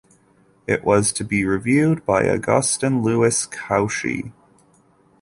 [0.65, 4.31] It was to be reviewed by Augustin-Louis Cauchy.